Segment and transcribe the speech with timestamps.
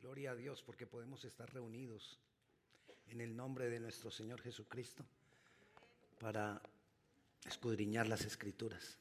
[0.00, 2.18] Gloria a Dios porque podemos estar reunidos
[3.08, 5.04] en el nombre de nuestro Señor Jesucristo
[6.18, 6.62] para
[7.44, 8.96] escudriñar las escrituras.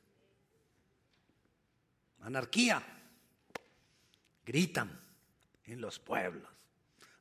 [2.20, 2.84] Anarquía.
[4.46, 4.92] Gritan
[5.66, 6.50] en los pueblos.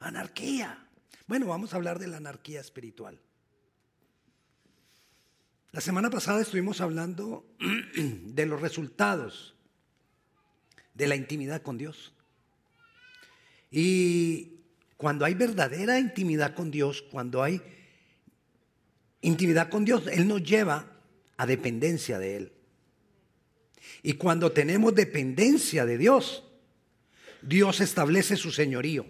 [0.00, 0.88] Anarquía.
[1.28, 3.20] Bueno, vamos a hablar de la anarquía espiritual.
[5.70, 7.46] La semana pasada estuvimos hablando
[7.94, 9.54] de los resultados
[10.94, 12.12] de la intimidad con Dios.
[13.70, 14.60] Y
[14.96, 17.60] cuando hay verdadera intimidad con Dios, cuando hay
[19.20, 20.92] intimidad con Dios, Él nos lleva
[21.36, 22.52] a dependencia de Él.
[24.02, 26.44] Y cuando tenemos dependencia de Dios,
[27.42, 29.06] Dios establece su señorío.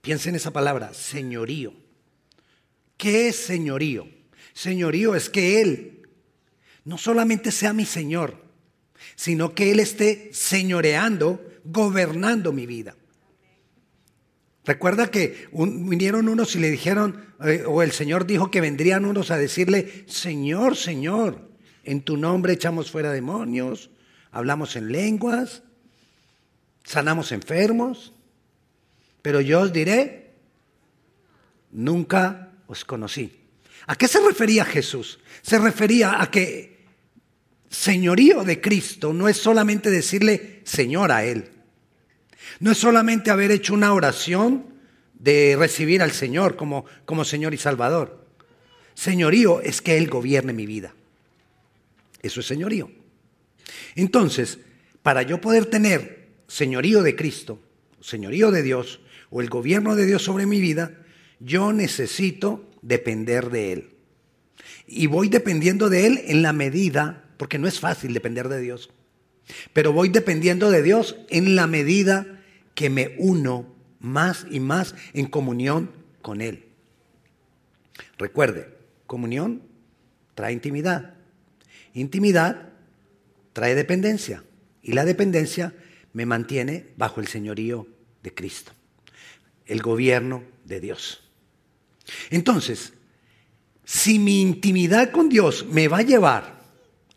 [0.00, 1.72] Piensa en esa palabra, señorío.
[2.96, 4.08] ¿Qué es señorío?
[4.52, 6.08] Señorío es que Él
[6.84, 8.42] no solamente sea mi Señor,
[9.14, 12.96] sino que Él esté señoreando gobernando mi vida.
[14.64, 19.30] Recuerda que vinieron unos y le dijeron, eh, o el Señor dijo que vendrían unos
[19.30, 21.48] a decirle, Señor, Señor,
[21.82, 23.90] en tu nombre echamos fuera demonios,
[24.30, 25.62] hablamos en lenguas,
[26.84, 28.12] sanamos enfermos,
[29.20, 30.34] pero yo os diré,
[31.72, 33.40] nunca os conocí.
[33.86, 35.18] ¿A qué se refería Jesús?
[35.42, 36.84] Se refería a que
[37.68, 41.51] señorío de Cristo no es solamente decirle Señor a Él.
[42.60, 44.66] No es solamente haber hecho una oración
[45.14, 48.26] de recibir al Señor como, como Señor y Salvador.
[48.94, 50.94] Señorío es que Él gobierne mi vida.
[52.22, 52.90] Eso es señorío.
[53.94, 54.58] Entonces,
[55.02, 57.60] para yo poder tener señorío de Cristo,
[58.00, 60.98] señorío de Dios o el gobierno de Dios sobre mi vida,
[61.40, 63.90] yo necesito depender de Él.
[64.86, 68.90] Y voy dependiendo de Él en la medida, porque no es fácil depender de Dios,
[69.72, 72.40] pero voy dependiendo de Dios en la medida
[72.74, 73.66] que me uno
[74.00, 76.64] más y más en comunión con Él.
[78.18, 78.68] Recuerde,
[79.06, 79.62] comunión
[80.34, 81.14] trae intimidad.
[81.94, 82.70] Intimidad
[83.52, 84.44] trae dependencia.
[84.82, 85.74] Y la dependencia
[86.12, 87.86] me mantiene bajo el señorío
[88.22, 88.72] de Cristo,
[89.66, 91.22] el gobierno de Dios.
[92.30, 92.92] Entonces,
[93.84, 96.62] si mi intimidad con Dios me va a llevar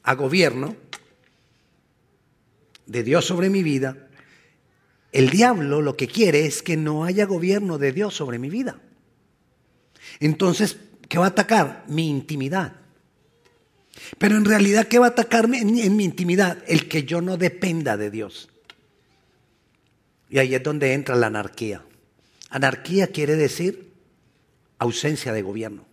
[0.03, 0.75] a gobierno
[2.85, 4.05] de Dios sobre mi vida,
[5.11, 8.81] el diablo lo que quiere es que no haya gobierno de Dios sobre mi vida.
[10.19, 11.85] Entonces, ¿qué va a atacar?
[11.87, 12.75] Mi intimidad.
[14.17, 16.57] Pero en realidad, ¿qué va a atacarme en, mi intimidad?
[16.67, 18.49] El que yo no dependa de Dios.
[20.29, 21.81] Y ahí es donde entra la anarquía.
[22.49, 23.93] Anarquía quiere decir
[24.79, 25.85] ausencia de gobierno.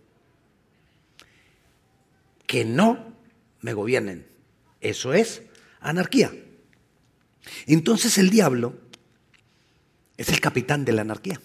[2.45, 3.13] Que no
[3.61, 4.27] me gobiernen.
[4.81, 5.43] Eso es
[5.79, 6.33] anarquía.
[7.67, 8.75] Entonces el diablo
[10.17, 11.39] es el capitán de la anarquía.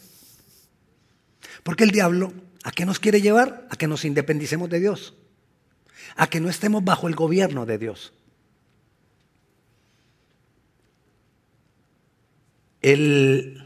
[1.62, 2.32] Porque el diablo,
[2.64, 3.66] ¿a qué nos quiere llevar?
[3.70, 5.14] A que nos independicemos de Dios.
[6.16, 8.12] A que no estemos bajo el gobierno de Dios.
[12.81, 13.64] El,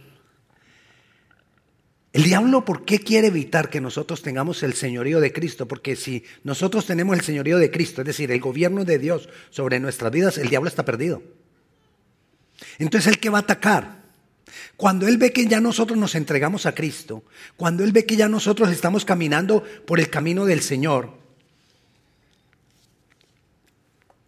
[2.12, 5.69] el diablo, ¿por qué quiere evitar que nosotros tengamos el señorío de Cristo?
[5.69, 9.81] Porque si nosotros tenemos el señorío de Cristo, es decir, el gobierno de Dios sobre
[9.81, 11.22] nuestras vidas, el diablo está perdido.
[12.78, 14.02] Entonces, ¿el que va a atacar?
[14.76, 17.24] Cuando Él ve que ya nosotros nos entregamos a Cristo,
[17.56, 21.10] cuando Él ve que ya nosotros estamos caminando por el camino del Señor,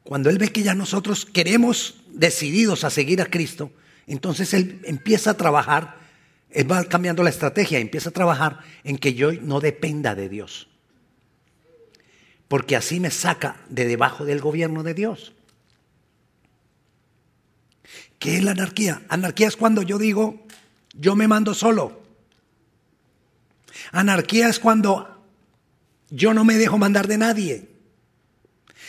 [0.03, 3.73] cuando Él ve que ya nosotros queremos decididos a seguir a Cristo,
[4.07, 5.99] entonces Él empieza a trabajar,
[6.51, 10.69] Él va cambiando la estrategia, empieza a trabajar en que yo no dependa de Dios.
[12.49, 15.33] Porque así me saca de debajo del gobierno de Dios.
[18.25, 19.03] ¿Qué es la anarquía?
[19.11, 20.47] Anarquía es cuando yo digo,
[20.95, 22.01] yo me mando solo.
[23.93, 25.23] Anarquía es cuando
[26.09, 27.69] yo no me dejo mandar de nadie.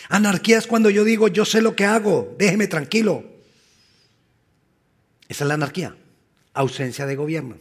[0.08, 3.26] Anarquía es cuando yo digo, yo sé lo que hago, déjeme tranquilo.
[5.28, 5.98] Esa es la anarquía,
[6.54, 7.58] ausencia de gobierno.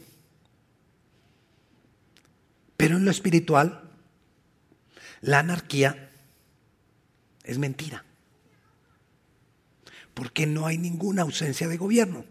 [2.77, 3.81] Pero en lo espiritual,
[5.19, 6.09] la anarquía
[7.43, 8.04] es mentira
[10.15, 12.25] porque no hay ninguna ausencia de gobierno.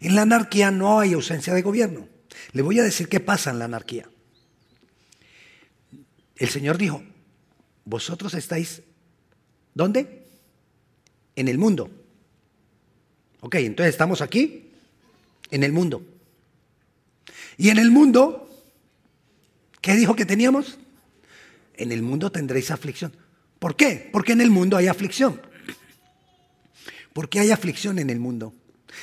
[0.00, 2.08] En la anarquía no hay ausencia de gobierno.
[2.52, 4.08] Le voy a decir qué pasa en la anarquía.
[6.36, 7.02] El Señor dijo,
[7.84, 8.82] vosotros estáis,
[9.74, 10.26] ¿dónde?
[11.36, 11.90] En el mundo.
[13.40, 14.72] Ok, entonces estamos aquí,
[15.50, 16.06] en el mundo.
[17.56, 18.48] Y en el mundo,
[19.80, 20.78] ¿qué dijo que teníamos?
[21.74, 23.12] En el mundo tendréis aflicción.
[23.58, 24.08] ¿Por qué?
[24.12, 25.40] Porque en el mundo hay aflicción.
[27.14, 28.52] ¿Por qué hay aflicción en el mundo?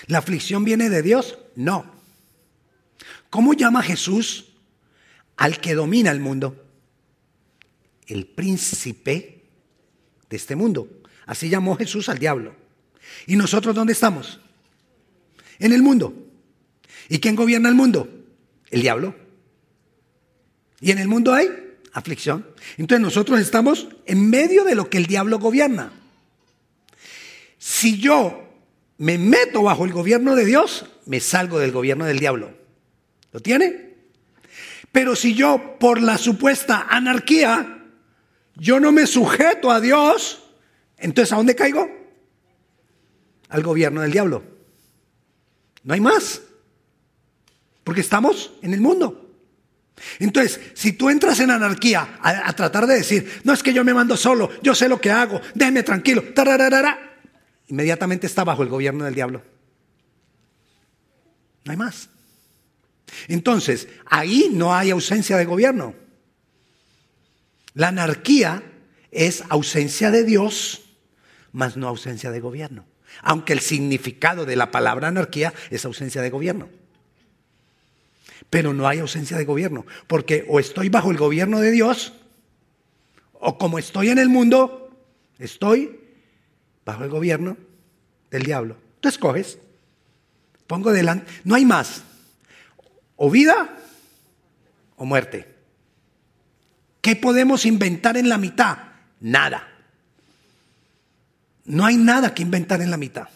[0.05, 1.39] ¿La aflicción viene de Dios?
[1.55, 1.91] No.
[3.31, 4.49] ¿Cómo llama Jesús
[5.37, 6.63] al que domina el mundo?
[8.05, 9.43] El príncipe
[10.29, 11.01] de este mundo.
[11.25, 12.53] Así llamó Jesús al diablo.
[13.27, 14.41] ¿Y nosotros dónde estamos?
[15.57, 16.13] En el mundo.
[17.07, 18.09] ¿Y quién gobierna el mundo?
[18.69, 19.15] El diablo.
[20.81, 21.47] ¿Y en el mundo hay?
[21.93, 22.45] Aflicción.
[22.77, 25.93] Entonces nosotros estamos en medio de lo que el diablo gobierna.
[27.61, 28.43] Si yo
[28.97, 32.55] me meto bajo el gobierno de Dios, me salgo del gobierno del diablo.
[33.31, 33.97] ¿Lo tiene?
[34.91, 37.83] Pero si yo, por la supuesta anarquía,
[38.55, 40.43] yo no me sujeto a Dios,
[40.97, 41.87] entonces ¿a dónde caigo?
[43.49, 44.43] Al gobierno del diablo.
[45.83, 46.41] No hay más.
[47.83, 49.35] Porque estamos en el mundo.
[50.17, 53.93] Entonces, si tú entras en anarquía a, tratar de decir, no es que yo me
[53.93, 56.23] mando solo, yo sé lo que hago, déjeme tranquilo,
[57.71, 59.41] inmediatamente está bajo el gobierno del diablo.
[61.63, 62.09] No hay más.
[63.27, 65.95] Entonces, ahí no hay ausencia de gobierno.
[67.73, 68.61] La anarquía
[69.09, 70.81] es ausencia de Dios,
[71.53, 72.85] más no ausencia de gobierno.
[73.21, 76.67] Aunque el significado de la palabra anarquía es ausencia de gobierno.
[78.49, 82.13] Pero no hay ausencia de gobierno, porque o estoy bajo el gobierno de Dios,
[83.33, 84.89] o como estoy en el mundo,
[85.39, 86.00] estoy
[86.85, 87.57] bajo el gobierno
[88.29, 88.77] del diablo.
[88.99, 89.57] Tú escoges,
[90.67, 92.03] pongo delante, no hay más,
[93.15, 93.77] o vida
[94.95, 95.47] o muerte.
[97.01, 98.77] ¿Qué podemos inventar en la mitad?
[99.19, 99.67] Nada.
[101.65, 103.27] No hay nada que inventar en la mitad.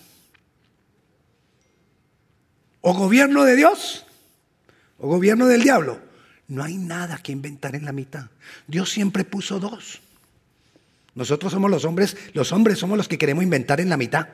[2.81, 4.06] O gobierno de Dios
[4.98, 6.00] o gobierno del diablo.
[6.48, 8.27] No hay nada que inventar en la mitad.
[8.68, 10.01] Dios siempre puso dos.
[11.15, 14.27] Nosotros somos los hombres, los hombres somos los que queremos inventar en la mitad.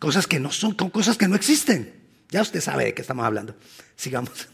[0.00, 1.94] Cosas que no son, cosas que no existen.
[2.30, 3.54] Ya usted sabe de qué estamos hablando.
[3.96, 4.48] Sigamos.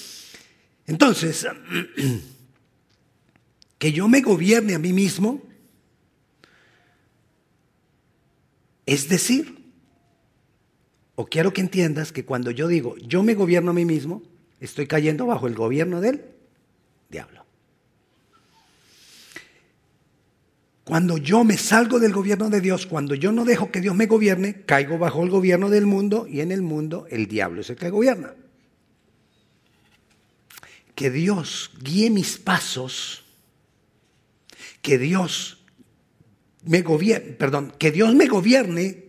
[0.86, 1.46] Entonces,
[3.78, 5.42] que yo me gobierne a mí mismo,
[8.86, 9.56] es decir,
[11.16, 14.22] o quiero que entiendas que cuando yo digo yo me gobierno a mí mismo,
[14.60, 16.22] estoy cayendo bajo el gobierno del
[17.08, 17.45] diablo.
[20.86, 24.06] Cuando yo me salgo del gobierno de Dios, cuando yo no dejo que Dios me
[24.06, 27.76] gobierne, caigo bajo el gobierno del mundo y en el mundo el diablo es el
[27.76, 28.34] que gobierna.
[30.94, 33.24] Que Dios guíe mis pasos,
[34.80, 35.58] que Dios
[36.62, 39.06] me gobierne, perdón, que Dios me gobierne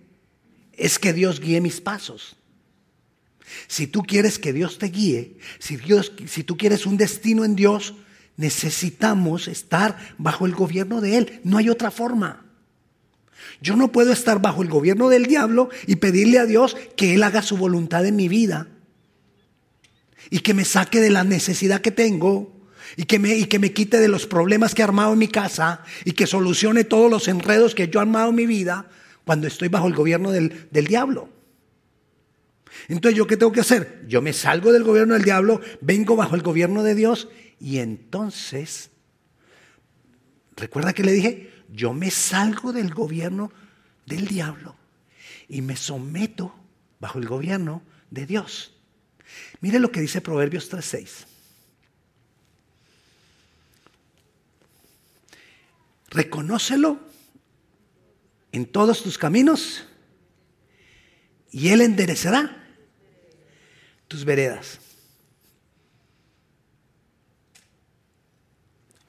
[0.74, 2.38] es que Dios guíe mis pasos.
[3.68, 7.56] Si tú quieres que Dios te guíe, si, Dios, si tú quieres un destino en
[7.56, 7.94] Dios,
[8.38, 11.42] necesitamos estar bajo el gobierno de Él.
[11.44, 12.46] No hay otra forma.
[13.62, 17.24] Yo no puedo estar bajo el gobierno del diablo y pedirle a Dios que Él
[17.24, 18.68] haga su voluntad en mi vida
[20.30, 22.54] y que me saque de la necesidad que tengo
[22.96, 25.28] y que me, y que me quite de los problemas que he armado en mi
[25.28, 28.88] casa y que solucione todos los enredos que yo he armado en mi vida
[29.26, 31.30] cuando estoy bajo el gobierno del, del diablo.
[32.88, 34.06] Entonces, ¿yo qué tengo que hacer?
[34.08, 37.28] Yo me salgo del gobierno del diablo, vengo bajo el gobierno de Dios
[37.60, 38.92] y entonces,
[40.56, 43.52] recuerda que le dije, yo me salgo del gobierno
[44.06, 44.76] del diablo
[45.48, 46.54] y me someto
[47.00, 48.74] bajo el gobierno de Dios.
[49.60, 51.26] Mire lo que dice Proverbios 3:6.
[56.10, 57.00] Reconócelo
[58.52, 59.84] en todos tus caminos
[61.52, 62.66] y Él enderezará
[64.08, 64.80] tus veredas.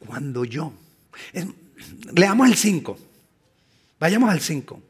[0.07, 0.73] Cuando yo.
[2.15, 2.99] leamos el 5.
[3.99, 4.83] Vayamos al 5.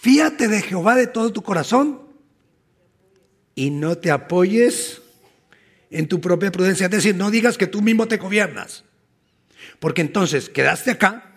[0.00, 2.00] Fíate de Jehová de todo tu corazón
[3.54, 5.02] y no te apoyes
[5.90, 6.86] en tu propia prudencia.
[6.86, 8.84] Es decir, no digas que tú mismo te gobiernas.
[9.80, 11.28] Porque entonces quedaste acá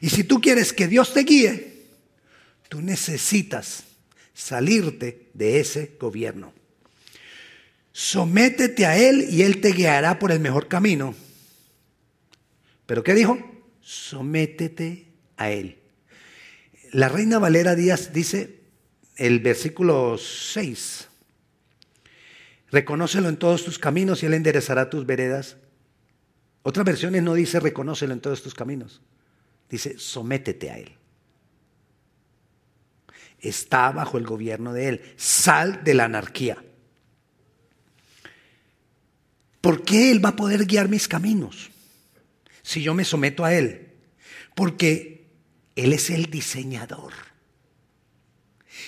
[0.00, 1.86] y si tú quieres que Dios te guíe,
[2.68, 3.84] tú necesitas
[4.32, 6.52] salirte de ese gobierno.
[8.00, 11.14] Sométete a Él y Él te guiará por el mejor camino.
[12.86, 13.38] ¿Pero qué dijo?
[13.82, 15.78] Sométete a Él.
[16.92, 18.62] La reina Valera Díaz dice
[19.16, 21.08] el versículo 6.
[22.70, 25.58] Reconócelo en todos tus caminos y Él enderezará tus veredas.
[26.62, 29.02] Otras versiones no dice reconócelo en todos tus caminos.
[29.68, 30.96] Dice sométete a Él.
[33.40, 35.02] Está bajo el gobierno de Él.
[35.16, 36.64] Sal de la anarquía.
[39.60, 41.70] ¿Por qué Él va a poder guiar mis caminos
[42.62, 43.88] si yo me someto a Él?
[44.54, 45.28] Porque
[45.76, 47.12] Él es el diseñador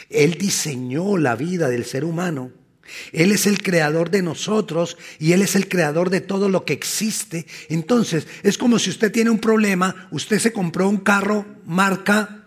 [0.09, 2.52] Él diseñó la vida del ser humano.
[3.12, 6.73] Él es el creador de nosotros y Él es el creador de todo lo que
[6.73, 7.47] existe.
[7.69, 12.43] Entonces, es como si usted tiene un problema, usted se compró un carro marca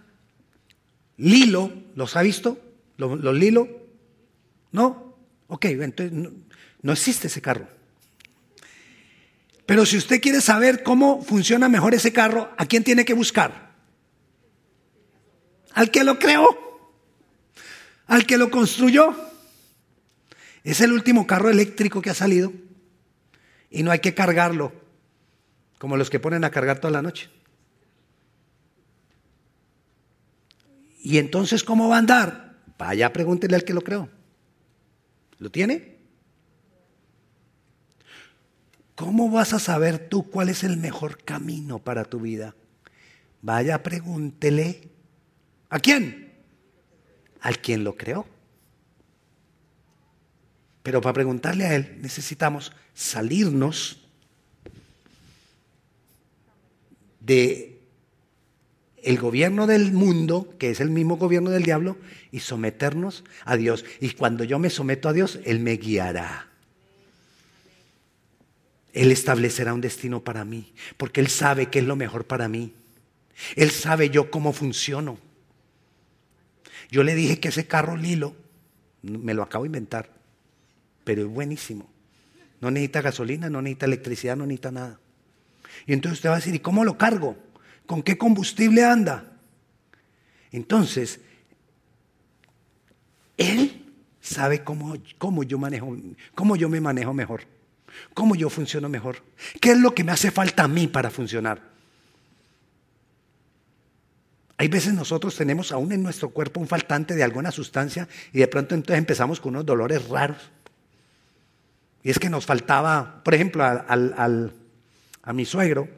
[1.17, 2.59] Lilo, ¿los ha visto?
[2.97, 3.67] ¿Los, Lilo?
[4.71, 5.15] ¿No?
[5.47, 6.31] Ok, entonces no,
[6.81, 7.67] no existe ese carro.
[9.65, 13.73] Pero si usted quiere saber cómo funciona mejor ese carro, ¿a quién tiene que buscar?
[15.73, 16.47] Al que lo creó,
[18.07, 19.15] al que lo construyó.
[20.63, 22.53] Es el último carro eléctrico que ha salido
[23.69, 24.71] y no hay que cargarlo
[25.77, 27.29] como los que ponen a cargar toda la noche.
[31.03, 32.55] ¿Y entonces cómo va a andar?
[32.77, 34.09] Vaya, pregúntele al que lo creó.
[35.37, 35.94] ¿Lo tiene?
[38.95, 42.55] ¿Cómo vas a saber tú cuál es el mejor camino para tu vida?
[43.41, 44.89] Vaya, pregúntele.
[45.69, 46.33] ¿A quién?
[47.41, 48.25] Al quien lo creó.
[50.81, 54.01] Pero para preguntarle a Él necesitamos salirnos
[57.19, 57.81] de
[59.03, 61.97] el gobierno del mundo, que es el mismo gobierno del diablo,
[62.31, 63.85] y someternos a Dios.
[63.99, 66.54] Y cuando yo me someto a Dios, Él me guiará.
[68.95, 72.73] Él establecerá un destino para mí, porque Él sabe que es lo mejor para mí.
[73.57, 75.19] Él sabe yo cómo funciono.
[76.89, 78.37] Yo le dije que ese carro Lilo,
[79.01, 80.09] me lo acabo de inventar,
[81.03, 81.89] pero es buenísimo.
[82.61, 84.97] No necesita gasolina, no necesita electricidad, no necesita nada.
[85.85, 87.35] Y entonces usted va a decir, ¿y cómo lo cargo?
[87.85, 89.29] ¿Con qué combustible anda?
[90.53, 91.19] Entonces,
[93.35, 95.97] Él sabe cómo, cómo, yo manejo,
[96.33, 97.41] cómo yo me manejo mejor,
[98.13, 99.23] cómo yo funciono mejor,
[99.61, 101.61] qué es lo que me hace falta a mí para funcionar.
[104.57, 108.47] Hay veces nosotros tenemos aún en nuestro cuerpo un faltante de alguna sustancia y de
[108.47, 110.51] pronto entonces empezamos con unos dolores raros.
[112.03, 115.89] Y es que nos faltaba, por ejemplo, a mi suegro,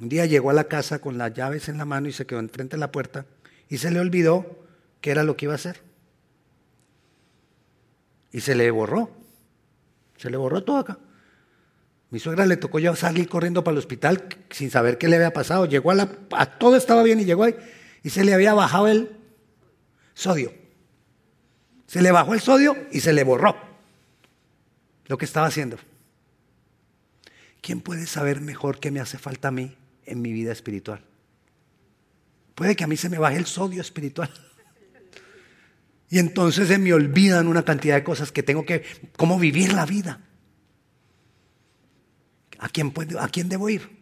[0.00, 2.40] un día llegó a la casa con las llaves en la mano y se quedó
[2.40, 3.26] enfrente de la puerta
[3.68, 4.58] y se le olvidó
[5.00, 5.80] qué era lo que iba a hacer.
[8.32, 9.10] Y se le borró.
[10.16, 10.98] Se le borró todo acá.
[12.10, 15.32] Mi suegra le tocó ya salir corriendo para el hospital sin saber qué le había
[15.32, 15.66] pasado.
[15.66, 16.08] Llegó a la.
[16.32, 17.56] A todo estaba bien y llegó ahí
[18.04, 19.16] y se le había bajado el
[20.14, 20.52] sodio.
[21.86, 23.56] Se le bajó el sodio y se le borró
[25.06, 25.78] lo que estaba haciendo.
[27.60, 31.02] ¿Quién puede saber mejor qué me hace falta a mí en mi vida espiritual?
[32.54, 34.30] Puede que a mí se me baje el sodio espiritual.
[36.14, 38.84] Y entonces se me olvidan una cantidad de cosas que tengo que,
[39.16, 40.20] cómo vivir la vida.
[42.60, 43.98] ¿A quién, puedo, ¿A quién debo ir?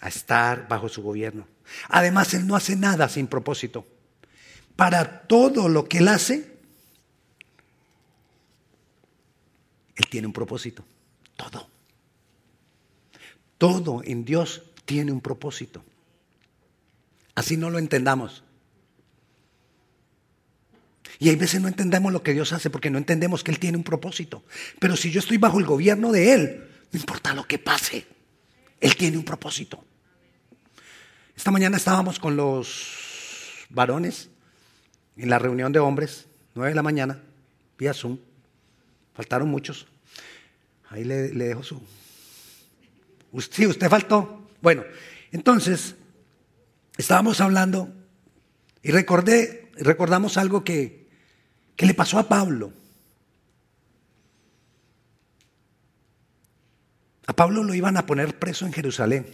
[0.00, 1.46] A estar bajo su gobierno.
[1.90, 3.86] Además, Él no hace nada sin propósito.
[4.76, 6.56] Para todo lo que Él hace,
[9.94, 10.86] Él tiene un propósito.
[11.36, 11.68] Todo.
[13.58, 15.84] Todo en Dios tiene un propósito.
[17.34, 18.42] Así no lo entendamos.
[21.18, 23.78] Y hay veces no entendemos lo que Dios hace porque no entendemos que Él tiene
[23.78, 24.44] un propósito.
[24.78, 28.06] Pero si yo estoy bajo el gobierno de Él, no importa lo que pase,
[28.80, 29.82] Él tiene un propósito.
[31.36, 34.30] Esta mañana estábamos con los varones
[35.16, 37.22] en la reunión de hombres, nueve de la mañana,
[37.78, 38.18] vía Zoom.
[39.14, 39.86] Faltaron muchos.
[40.90, 41.80] Ahí le, dejo su...
[43.50, 44.48] Sí, usted faltó.
[44.62, 44.84] Bueno,
[45.32, 45.94] entonces,
[46.96, 47.92] estábamos hablando
[48.82, 51.05] y recordé, recordamos algo que,
[51.76, 52.72] que le pasó a Pablo.
[57.26, 59.26] A Pablo lo iban a poner preso en Jerusalén.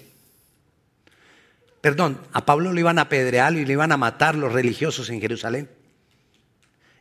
[1.81, 5.21] Perdón, a Pablo lo iban a apedrear y lo iban a matar los religiosos en
[5.21, 5.71] Jerusalén.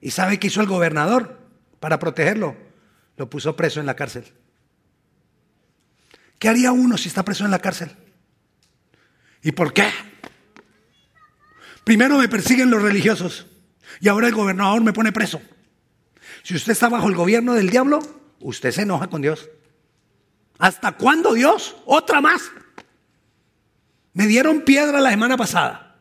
[0.01, 1.39] ¿Y sabe qué hizo el gobernador
[1.79, 2.55] para protegerlo?
[3.21, 4.25] lo puso preso en la cárcel.
[6.39, 7.91] ¿Qué haría uno si está preso en la cárcel?
[9.43, 9.88] ¿Y por qué?
[11.83, 13.45] Primero me persiguen los religiosos
[14.00, 15.41] y ahora el gobernador me pone preso.
[16.43, 18.00] Si usted está bajo el gobierno del diablo,
[18.39, 19.50] usted se enoja con Dios.
[20.57, 21.75] ¿Hasta cuándo Dios?
[21.86, 22.51] Otra más.
[24.13, 26.00] Me dieron piedra la semana pasada.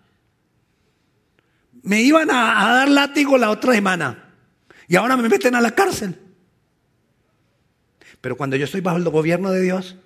[1.83, 4.35] Me iban a, a dar látigo la otra semana.
[4.87, 6.19] Y ahora me meten a la cárcel.
[8.21, 9.97] Pero cuando yo estoy bajo el gobierno de Dios,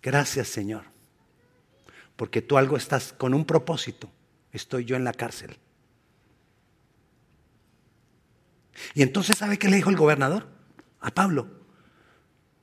[0.00, 0.84] gracias Señor,
[2.16, 4.10] porque tú algo estás con un propósito.
[4.52, 5.56] Estoy yo en la cárcel.
[8.94, 10.48] Y entonces, ¿sabe qué le dijo el gobernador?
[11.00, 11.48] A Pablo.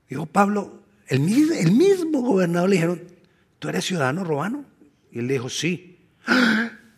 [0.07, 3.01] Dijo, Pablo, el, mismo gobernador le dijeron,
[3.57, 4.65] tú eres ciudadano romano
[5.11, 6.07] Y él dijo, sí.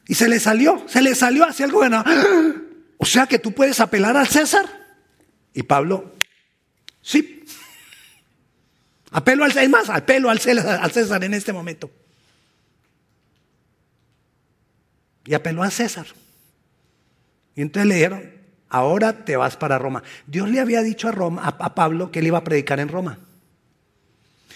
[0.07, 2.05] Y se le salió, se le salió hacia el gobernador.
[2.97, 4.65] O sea que tú puedes apelar al César.
[5.53, 6.13] Y Pablo,
[7.01, 7.45] sí.
[9.11, 11.89] Apelo al César, más, apelo al César, al César en este momento.
[15.25, 16.07] Y apeló al César.
[17.55, 18.31] Y entonces le dijeron,
[18.69, 20.01] ahora te vas para Roma.
[20.25, 23.19] Dios le había dicho a, Roma, a, Pablo que él iba a predicar en Roma.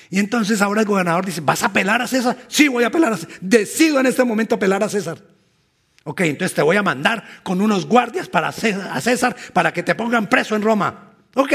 [0.09, 2.37] Y entonces ahora el gobernador dice, ¿vas a apelar a César?
[2.47, 3.35] Sí, voy a apelar a César.
[3.41, 5.17] Decido en este momento apelar a César.
[6.03, 9.83] Ok, entonces te voy a mandar con unos guardias para César, a César para que
[9.83, 11.13] te pongan preso en Roma.
[11.33, 11.53] Ok.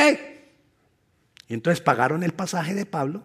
[1.48, 3.22] Y entonces pagaron el pasaje de Pablo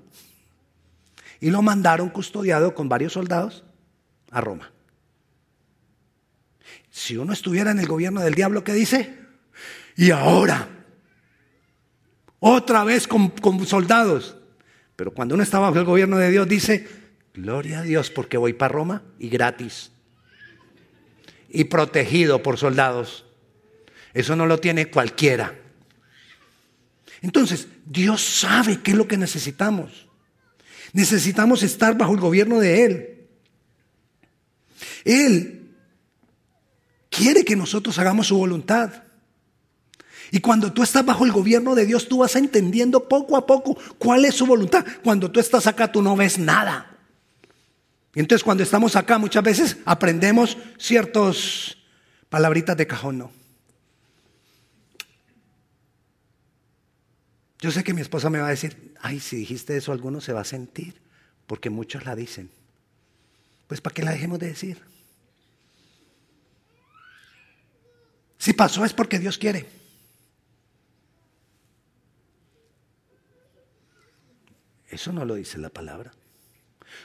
[1.39, 3.63] y lo mandaron custodiado con varios soldados
[4.31, 4.71] a Roma.
[6.95, 9.15] Si uno estuviera en el gobierno del diablo, ¿qué dice?
[9.97, 10.69] Y ahora,
[12.39, 13.33] otra vez con,
[13.67, 14.37] soldados.
[14.95, 16.87] Pero cuando uno está bajo el gobierno de Dios, dice,
[17.33, 19.91] gloria a Dios porque voy para Roma y gratis.
[21.49, 23.25] Y protegido por soldados.
[24.13, 25.53] Eso no lo tiene cualquiera.
[27.21, 30.07] Entonces, Dios sabe qué es lo que necesitamos.
[30.93, 33.27] Necesitamos estar bajo el gobierno de Él.
[35.03, 35.64] Él
[37.15, 39.03] quiere que nosotros hagamos su voluntad.
[40.31, 43.77] Y cuando tú estás bajo el gobierno de Dios, tú vas entendiendo poco a poco
[43.97, 44.85] cuál es su voluntad.
[45.03, 46.97] Cuando tú estás acá, tú no ves nada.
[48.13, 51.77] Y entonces cuando estamos acá, muchas veces aprendemos ciertas
[52.29, 53.31] palabritas de cajón, ¿no?
[57.59, 60.33] Yo sé que mi esposa me va a decir, ay, si dijiste eso, alguno se
[60.33, 60.95] va a sentir,
[61.47, 62.49] porque muchos la dicen.
[63.67, 64.94] Pues ¿para qué la dejemos de decir?
[68.37, 69.65] Si pasó es porque Dios quiere.
[74.89, 76.11] Eso no lo dice la palabra.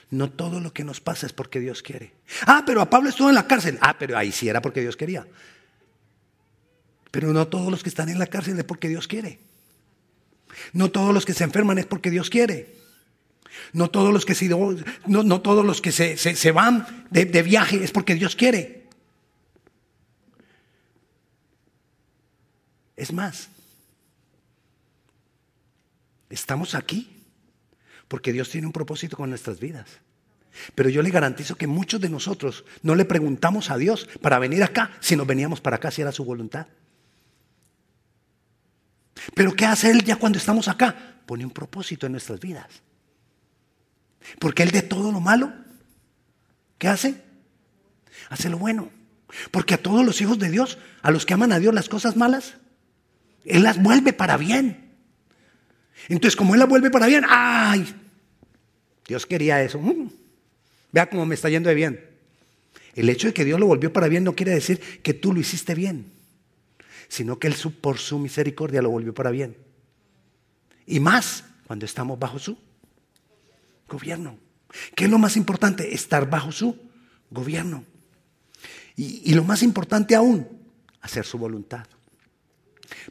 [0.09, 2.13] No todo lo que nos pasa es porque Dios quiere.
[2.45, 3.77] Ah, pero a Pablo estuvo en la cárcel.
[3.81, 5.27] Ah, pero ahí sí era porque Dios quería.
[7.11, 9.39] Pero no todos los que están en la cárcel es porque Dios quiere.
[10.73, 12.75] No todos los que se enferman es porque Dios quiere.
[13.73, 14.49] No todos los que se,
[15.07, 18.80] no, todos los que se, van de viaje es porque Dios quiere.
[23.01, 23.49] Es más,
[26.29, 27.09] estamos aquí
[28.07, 29.87] porque Dios tiene un propósito con nuestras vidas.
[30.75, 34.61] Pero yo le garantizo que muchos de nosotros no le preguntamos a Dios para venir
[34.61, 36.67] acá, sino veníamos para acá si era su voluntad.
[39.33, 41.23] Pero ¿qué hace Él ya cuando estamos acá?
[41.25, 42.83] Pone un propósito en nuestras vidas.
[44.37, 45.51] Porque Él de todo lo malo,
[46.77, 47.19] ¿qué hace?
[48.29, 48.91] Hace lo bueno.
[49.49, 52.15] Porque a todos los hijos de Dios, a los que aman a Dios las cosas
[52.15, 52.60] malas,
[53.45, 54.91] él las vuelve para bien.
[56.07, 57.95] Entonces, como Él las vuelve para bien, ¡ay!
[59.07, 59.79] Dios quería eso.
[59.79, 60.09] Mm.
[60.91, 62.09] Vea cómo me está yendo de bien.
[62.95, 65.39] El hecho de que Dios lo volvió para bien no quiere decir que tú lo
[65.39, 66.11] hiciste bien,
[67.07, 69.55] sino que Él por su misericordia lo volvió para bien.
[70.85, 72.57] Y más cuando estamos bajo su
[73.87, 74.37] gobierno.
[74.95, 75.93] ¿Qué es lo más importante?
[75.93, 76.77] Estar bajo su
[77.29, 77.85] gobierno.
[78.97, 80.47] y lo más importante aún,
[81.01, 81.87] hacer su voluntad.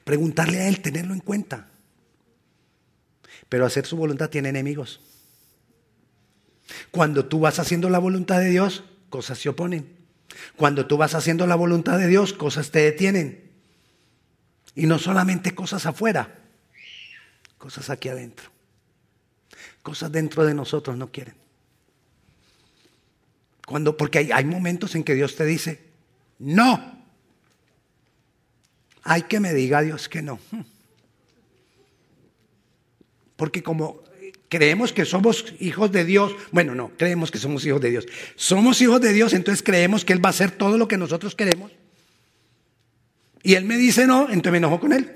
[0.04, 1.68] Preguntarle a Él, tenerlo en cuenta.
[3.48, 5.00] Pero hacer su voluntad tiene enemigos.
[6.90, 9.96] Cuando tú vas haciendo la voluntad de Dios, cosas se oponen.
[10.56, 13.50] Cuando tú vas haciendo la voluntad de Dios, cosas te detienen.
[14.74, 16.38] Y no solamente cosas afuera,
[17.58, 18.50] cosas aquí adentro.
[19.82, 21.34] Cosas dentro de nosotros no quieren.
[23.66, 25.90] Cuando, porque hay, hay momentos en que Dios te dice,
[26.38, 26.99] no,
[29.02, 30.38] hay que me diga Dios que no.
[33.36, 34.02] Porque como
[34.50, 38.06] creemos que somos hijos de Dios, bueno, no, creemos que somos hijos de Dios.
[38.36, 41.34] Somos hijos de Dios, entonces creemos que Él va a hacer todo lo que nosotros
[41.34, 41.72] queremos.
[43.42, 45.14] Y Él me dice no, entonces me enojo con Él.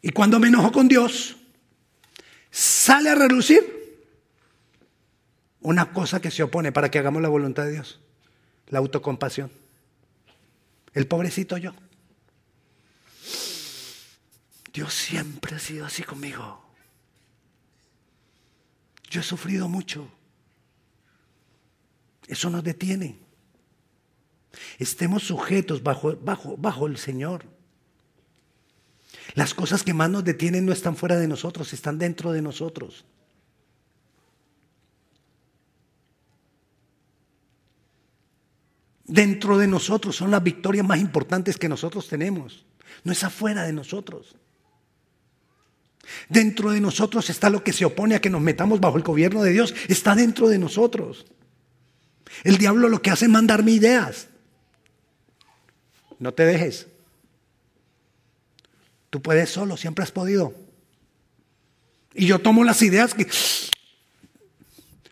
[0.00, 1.36] Y cuando me enojo con Dios,
[2.50, 3.82] sale a relucir
[5.60, 8.00] una cosa que se opone para que hagamos la voluntad de Dios,
[8.66, 9.61] la autocompasión.
[10.94, 11.72] El pobrecito yo.
[14.72, 16.62] Dios siempre ha sido así conmigo.
[19.10, 20.08] Yo he sufrido mucho.
[22.26, 23.18] Eso nos detiene.
[24.78, 27.44] Estemos sujetos bajo, bajo, bajo el Señor.
[29.34, 33.04] Las cosas que más nos detienen no están fuera de nosotros, están dentro de nosotros.
[39.04, 42.64] Dentro de nosotros son las victorias más importantes que nosotros tenemos.
[43.04, 44.36] No es afuera de nosotros.
[46.28, 49.42] Dentro de nosotros está lo que se opone a que nos metamos bajo el gobierno
[49.42, 49.74] de Dios.
[49.88, 51.26] Está dentro de nosotros.
[52.44, 54.28] El diablo lo que hace es mandarme ideas.
[56.18, 56.86] No te dejes.
[59.10, 60.54] Tú puedes solo, siempre has podido.
[62.14, 63.26] Y yo tomo las ideas que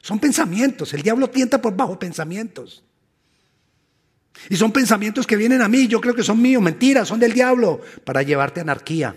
[0.00, 0.94] son pensamientos.
[0.94, 2.83] El diablo tienta por bajo pensamientos.
[4.49, 7.33] Y son pensamientos que vienen a mí, yo creo que son míos, mentiras, son del
[7.33, 9.14] diablo, para llevarte a anarquía,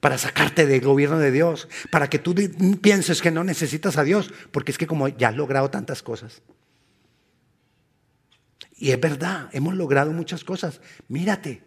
[0.00, 2.34] para sacarte del gobierno de Dios, para que tú
[2.80, 6.42] pienses que no necesitas a Dios, porque es que como ya has logrado tantas cosas.
[8.76, 10.80] Y es verdad, hemos logrado muchas cosas.
[11.08, 11.62] Mírate,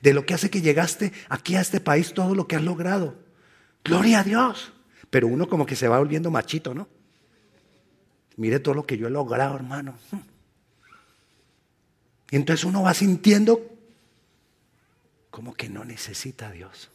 [0.00, 3.16] de lo que hace que llegaste aquí a este país, todo lo que has logrado.
[3.84, 4.72] Gloria a Dios.
[5.10, 6.88] Pero uno como que se va volviendo machito, ¿no?
[8.36, 9.94] Mire todo lo que yo he logrado, hermano.
[12.30, 13.60] Y entonces uno va sintiendo
[15.30, 16.90] como que no necesita a Dios.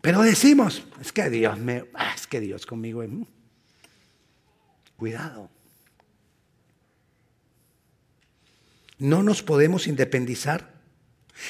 [0.00, 3.10] Pero decimos, es que Dios me, ah, es que Dios conmigo es...
[3.10, 3.22] Mm".
[4.96, 5.48] Cuidado.
[8.98, 10.72] No nos podemos independizar.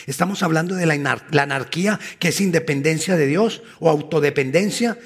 [0.06, 0.96] Estamos hablando de la,
[1.30, 4.98] la anarquía que es independencia de Dios o autodependencia.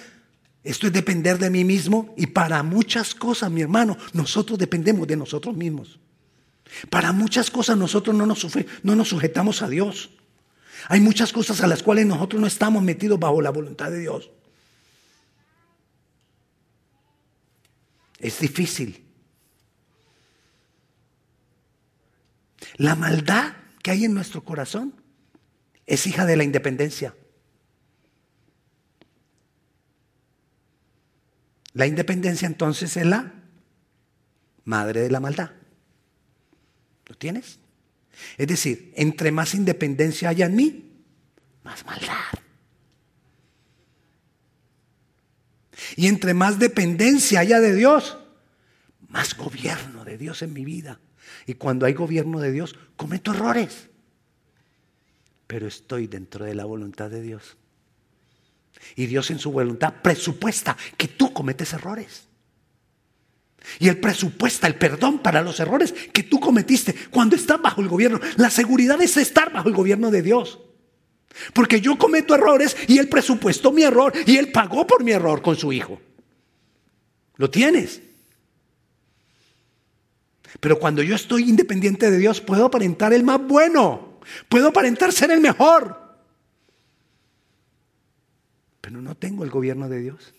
[0.62, 5.16] Esto es depender de mí mismo y para muchas cosas, mi hermano, nosotros dependemos de
[5.16, 5.98] nosotros mismos.
[6.90, 8.46] Para muchas cosas nosotros no nos,
[8.82, 10.10] no nos sujetamos a Dios.
[10.88, 14.30] Hay muchas cosas a las cuales nosotros no estamos metidos bajo la voluntad de Dios.
[18.18, 19.04] Es difícil.
[22.76, 24.94] La maldad que hay en nuestro corazón
[25.86, 27.14] es hija de la independencia.
[31.72, 33.34] La independencia entonces es la
[34.64, 35.50] madre de la maldad.
[37.06, 37.58] ¿Lo tienes?
[38.36, 40.84] Es decir, entre más independencia haya en mí,
[41.62, 42.14] más maldad.
[45.96, 48.18] Y entre más dependencia haya de Dios,
[49.08, 51.00] más gobierno de Dios en mi vida.
[51.46, 53.88] Y cuando hay gobierno de Dios, cometo errores.
[55.46, 57.56] Pero estoy dentro de la voluntad de Dios.
[58.94, 62.26] Y Dios en su voluntad presupuesta que tú cometes errores.
[63.78, 67.88] Y Él presupuesta el perdón para los errores que tú cometiste cuando estás bajo el
[67.88, 68.20] gobierno.
[68.36, 70.60] La seguridad es estar bajo el gobierno de Dios.
[71.52, 75.42] Porque yo cometo errores y Él presupuestó mi error y Él pagó por mi error
[75.42, 76.00] con su Hijo.
[77.36, 78.00] ¿Lo tienes?
[80.60, 84.20] Pero cuando yo estoy independiente de Dios, puedo aparentar el más bueno.
[84.48, 86.06] Puedo aparentar ser el mejor.
[88.80, 90.32] Pero no tengo el gobierno de Dios.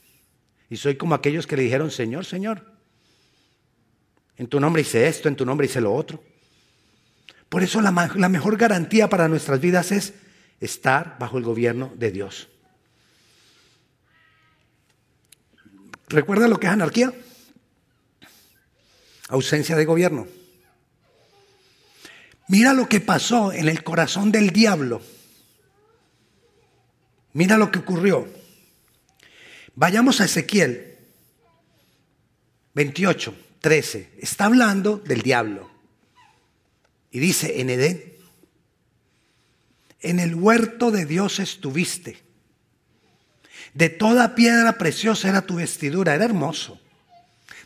[0.69, 2.76] Y soy como aquellos que le dijeron, Señor, Señor,
[4.37, 6.23] en tu nombre hice esto, en tu nombre hice lo otro.
[7.49, 10.13] Por eso la, mejor garantía para nuestras vidas es
[10.59, 12.49] estar bajo el gobierno de Dios.
[16.09, 17.13] ¿Recuerda lo que es anarquía?
[19.29, 20.27] Ausencia de gobierno.
[22.47, 25.01] Mira lo que pasó en el corazón del diablo.
[27.33, 28.27] Mira lo que ocurrió.
[29.75, 30.95] Vayamos a Ezequiel
[32.73, 33.46] 28.
[33.67, 34.13] 13.
[34.19, 35.69] Está hablando del diablo.
[37.11, 38.13] Y dice, en Edén,
[39.99, 42.23] en el huerto de Dios estuviste.
[43.73, 46.79] De toda piedra preciosa era tu vestidura, era hermoso.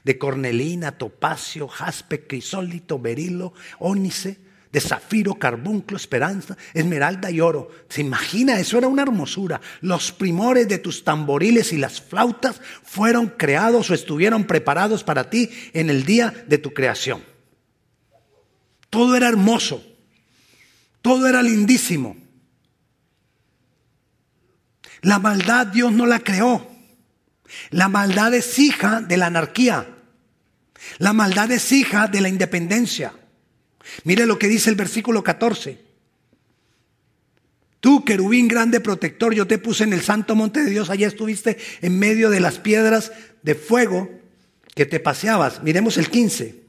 [0.03, 4.39] De cornelina, topacio, jaspe, crisólito, berilo, ónice
[4.71, 7.69] de zafiro, carbunclo, esperanza, esmeralda y oro.
[7.89, 8.59] ¿Se imagina?
[8.59, 9.59] Eso era una hermosura.
[9.81, 15.49] Los primores de tus tamboriles y las flautas fueron creados o estuvieron preparados para ti
[15.73, 17.21] en el día de tu creación.
[18.89, 19.83] Todo era hermoso.
[21.01, 22.15] Todo era lindísimo.
[25.01, 26.69] La maldad Dios no la creó.
[27.71, 29.97] La maldad es hija de la anarquía.
[30.99, 33.13] La maldad es hija de la independencia.
[34.03, 35.79] Mire lo que dice el versículo 14.
[37.79, 41.57] Tú, querubín grande protector, yo te puse en el santo monte de Dios, allá estuviste
[41.81, 44.09] en medio de las piedras de fuego
[44.75, 45.63] que te paseabas.
[45.63, 46.61] Miremos el 15.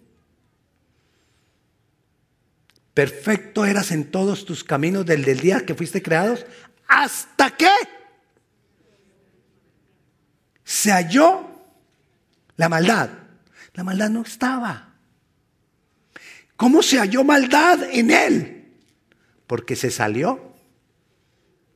[2.95, 6.47] Perfecto eras en todos tus caminos del, del día que fuiste creados,
[6.89, 7.71] hasta que
[10.65, 11.47] se halló
[12.57, 13.11] la maldad.
[13.75, 14.92] La maldad no estaba.
[16.63, 18.73] ¿Cómo se halló maldad en él?
[19.49, 20.55] Porque se salió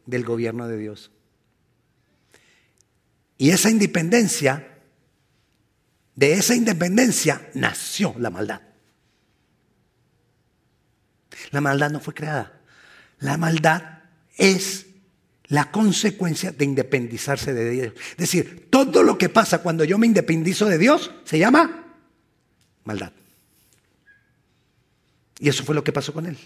[0.07, 1.11] del gobierno de Dios.
[3.37, 4.79] Y esa independencia,
[6.14, 8.61] de esa independencia nació la maldad.
[11.51, 12.61] La maldad no fue creada.
[13.18, 14.05] La maldad
[14.37, 14.87] es
[15.46, 17.92] la consecuencia de independizarse de Dios.
[18.12, 21.96] Es decir, todo lo que pasa cuando yo me independizo de Dios se llama
[22.85, 23.15] maldad.
[25.38, 26.38] Y eso fue lo que pasó con él.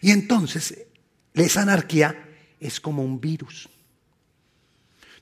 [0.00, 0.86] Y entonces,
[1.34, 2.28] esa anarquía
[2.60, 3.68] es como un virus.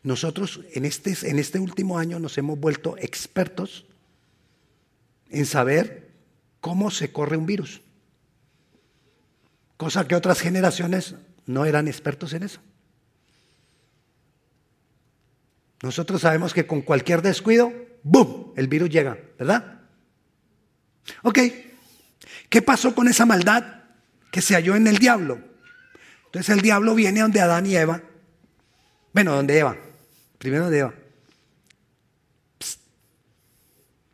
[0.02, 3.86] Nosotros en este, en este último año nos hemos vuelto expertos
[5.30, 6.12] en saber
[6.60, 7.80] cómo se corre un virus.
[9.76, 12.60] Cosa que otras generaciones no eran expertos en eso.
[15.82, 19.82] Nosotros sabemos que con cualquier descuido, ¡boom!, el virus llega, ¿verdad?
[21.22, 21.38] Ok,
[22.54, 23.82] ¿qué pasó con esa maldad
[24.30, 25.40] que se halló en el diablo?
[26.26, 28.00] Entonces el diablo viene donde Adán y Eva.
[29.12, 29.76] Bueno, donde Eva.
[30.38, 30.94] Primero donde Eva.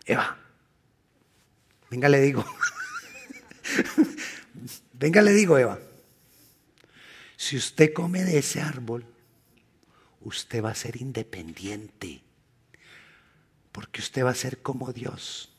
[0.06, 0.38] Eva.
[1.90, 2.42] Venga, le digo.
[4.94, 5.78] Venga, le digo, Eva.
[7.36, 9.04] Si usted come de ese árbol,
[10.22, 12.22] usted va a ser independiente.
[13.70, 15.52] Porque usted va a ser como Dios.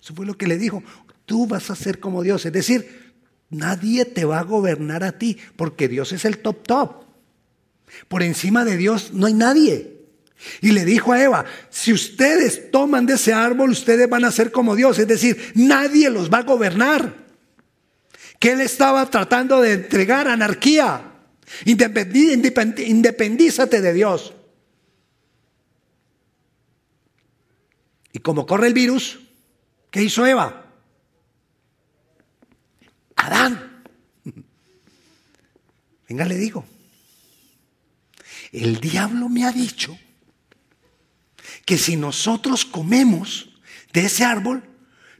[0.00, 0.84] Eso fue lo que le dijo.
[1.30, 2.44] Tú vas a ser como Dios.
[2.44, 3.14] Es decir,
[3.50, 7.04] nadie te va a gobernar a ti porque Dios es el top top.
[8.08, 9.96] Por encima de Dios no hay nadie.
[10.60, 14.50] Y le dijo a Eva, si ustedes toman de ese árbol, ustedes van a ser
[14.50, 14.98] como Dios.
[14.98, 17.14] Es decir, nadie los va a gobernar.
[18.40, 21.12] Que él estaba tratando de entregar anarquía.
[21.64, 24.34] Independízate de Dios.
[28.12, 29.20] Y como corre el virus,
[29.92, 30.66] ¿qué hizo Eva?
[33.26, 33.82] Adán.
[36.08, 36.64] Venga, le digo.
[38.52, 39.96] El diablo me ha dicho
[41.64, 43.50] que si nosotros comemos
[43.92, 44.64] de ese árbol,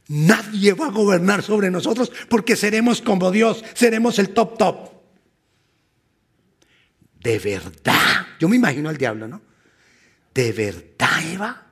[0.07, 4.91] nadie va a gobernar sobre nosotros porque seremos como Dios, seremos el top top.
[7.21, 9.41] De verdad, yo me imagino al diablo, ¿no?
[10.33, 11.67] De verdad, Eva.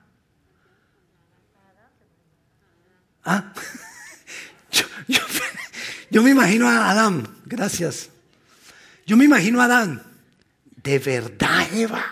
[3.26, 3.54] Ah,
[4.72, 5.22] yo,
[6.12, 8.10] me imagino a Adán, gracias.
[9.06, 10.04] Yo me imagino a Adán.
[10.84, 12.04] De verdad, Eva.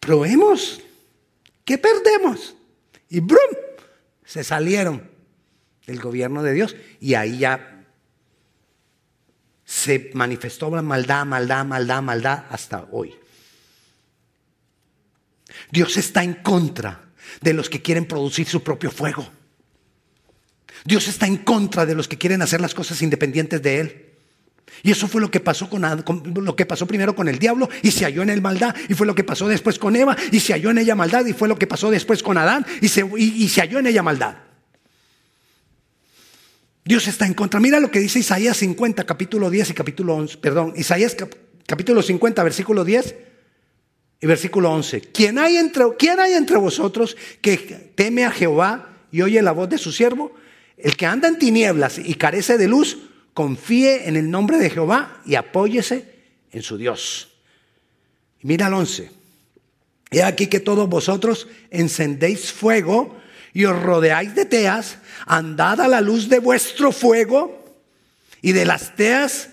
[0.00, 0.80] Probemos.
[1.64, 2.54] ¿Qué perdemos?
[3.08, 3.38] Y ¡brum!
[4.24, 5.08] Se salieron
[5.86, 7.84] del gobierno de Dios y ahí ya
[9.64, 13.14] se manifestó la maldad, maldad, maldad, maldad hasta hoy.
[15.70, 17.10] Dios está en contra
[17.40, 19.28] de los que quieren producir su propio fuego.
[20.86, 24.06] Dios está en contra de los que quieren hacer las cosas independientes de Él.
[24.82, 25.82] Y eso fue lo que pasó con,
[26.34, 29.06] lo que pasó primero con el diablo y se halló en él maldad y fue
[29.06, 31.58] lo que pasó después con Eva y se halló en ella maldad y fue lo
[31.58, 34.36] que pasó después con Adán y se, y se halló en ella maldad.
[36.84, 37.58] Dios está en contra.
[37.58, 40.38] Mira lo que dice Isaías 50, capítulo 10 y capítulo 11.
[40.38, 41.16] Perdón, Isaías
[41.66, 43.14] capítulo 50, versículo 10
[44.20, 45.00] y versículo 11.
[45.12, 47.56] ¿Quién hay, entre, ¿Quién hay entre vosotros que
[47.96, 50.32] teme a Jehová y oye la voz de su siervo?
[50.76, 52.98] El que anda en tinieblas y carece de luz,
[53.34, 56.16] confíe en el nombre de Jehová y apóyese
[56.52, 57.28] en su Dios.
[58.42, 59.10] Mira el 11.
[60.10, 63.16] He aquí que todos vosotros encendéis fuego
[63.52, 67.64] y os rodeáis de teas, andad a la luz de vuestro fuego
[68.40, 69.50] y de las teas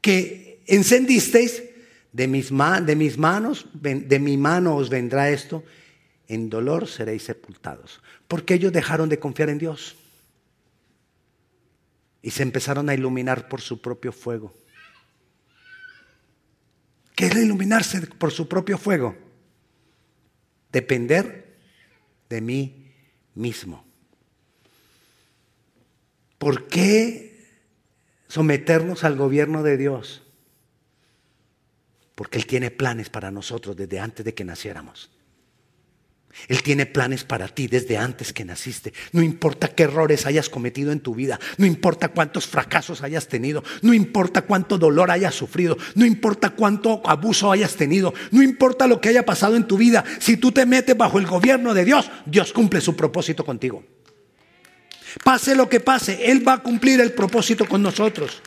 [0.00, 1.62] que encendisteis,
[2.12, 5.62] de mis, de mis manos, de mi mano os vendrá esto,
[6.28, 8.00] en dolor seréis sepultados.
[8.26, 9.97] Porque ellos dejaron de confiar en Dios
[12.22, 14.54] y se empezaron a iluminar por su propio fuego.
[17.14, 19.16] ¿Qué es iluminarse por su propio fuego?
[20.70, 21.58] Depender
[22.28, 22.92] de mí
[23.34, 23.84] mismo.
[26.38, 27.44] ¿Por qué
[28.28, 30.22] someternos al gobierno de Dios?
[32.14, 35.10] Porque Él tiene planes para nosotros desde antes de que naciéramos.
[36.46, 38.92] Él tiene planes para ti desde antes que naciste.
[39.12, 43.64] No importa qué errores hayas cometido en tu vida, no importa cuántos fracasos hayas tenido,
[43.82, 49.00] no importa cuánto dolor hayas sufrido, no importa cuánto abuso hayas tenido, no importa lo
[49.00, 50.04] que haya pasado en tu vida.
[50.20, 53.84] Si tú te metes bajo el gobierno de Dios, Dios cumple su propósito contigo.
[55.24, 58.42] Pase lo que pase, Él va a cumplir el propósito con nosotros.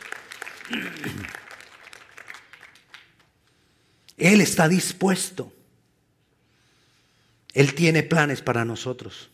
[4.16, 5.52] Él está dispuesto
[7.52, 9.30] él tiene planes para nosotros.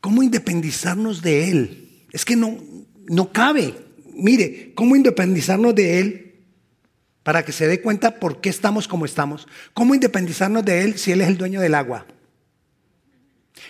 [0.00, 1.88] ¿Cómo independizarnos de Él?
[2.12, 2.58] Es que no,
[3.06, 3.74] no cabe.
[4.14, 6.34] Mire, ¿cómo independizarnos de Él
[7.22, 9.46] para que se dé cuenta por qué estamos como estamos?
[9.74, 12.06] ¿Cómo independizarnos de Él si Él es el dueño del agua?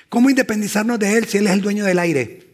[0.08, 2.48] ¿Cómo independizarnos de Él si Él es el dueño del aire?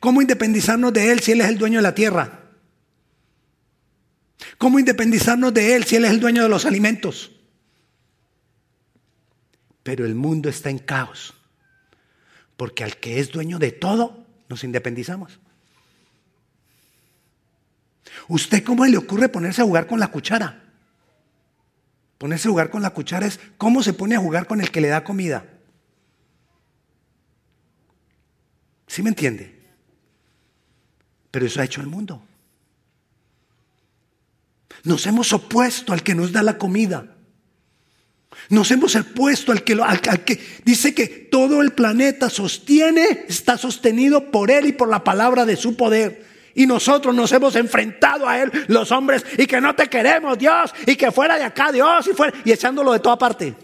[0.00, 2.40] ¿Cómo independizarnos de Él si Él es el dueño de la tierra?
[4.58, 7.31] ¿Cómo independizarnos de Él si Él es el dueño de los alimentos?
[9.82, 11.34] Pero el mundo está en caos,
[12.56, 15.40] porque al que es dueño de todo, nos independizamos.
[18.28, 20.62] ¿Usted cómo le ocurre ponerse a jugar con la cuchara?
[22.18, 24.80] Ponerse a jugar con la cuchara es cómo se pone a jugar con el que
[24.80, 25.44] le da comida.
[28.86, 29.58] ¿Sí me entiende?
[31.30, 32.22] Pero eso ha hecho el mundo.
[34.84, 37.11] Nos hemos opuesto al que nos da la comida.
[38.48, 44.30] Nos hemos opuesto al que, al, que dice que todo el planeta sostiene, está sostenido
[44.30, 46.26] por Él y por la palabra de su poder.
[46.54, 50.74] Y nosotros nos hemos enfrentado a Él, los hombres, y que no te queremos, Dios,
[50.86, 53.54] y que fuera de acá, Dios, y fuera, y echándolo de toda parte.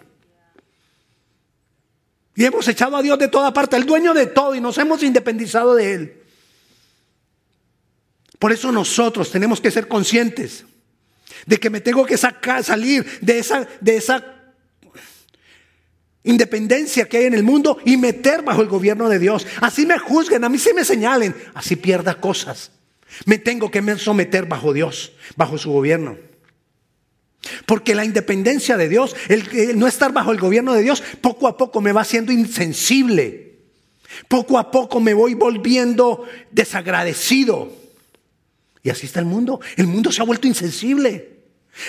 [2.35, 5.03] Y hemos echado a Dios de toda parte, el dueño de todo, y nos hemos
[5.03, 6.23] independizado de Él.
[8.39, 10.65] Por eso nosotros tenemos que ser conscientes
[11.47, 14.38] de que me tengo que sacar, salir de esa, de esa
[16.25, 19.47] independencia que hay en el mundo y meter bajo el gobierno de Dios.
[19.61, 22.73] Así me juzguen, a mí sí me señalen, así pierda cosas.
[23.25, 26.17] Me tengo que someter bajo Dios, bajo su gobierno.
[27.67, 31.57] Porque la independencia de Dios, el, no estar bajo el gobierno de Dios, poco a
[31.57, 33.59] poco me va haciendo insensible.
[34.27, 37.73] Poco a poco me voy volviendo desagradecido.
[38.83, 39.61] Y así está el mundo.
[39.77, 41.38] El mundo se ha vuelto insensible.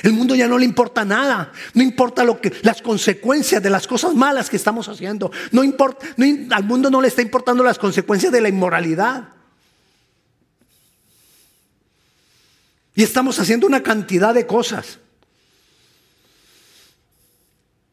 [0.03, 1.51] El mundo ya no le importa nada.
[1.73, 5.31] No importa lo que, las consecuencias de las cosas malas que estamos haciendo.
[5.51, 6.05] No importa,
[6.51, 9.29] al mundo no le está importando las consecuencias de la inmoralidad.
[12.95, 14.99] Y estamos haciendo una cantidad de cosas.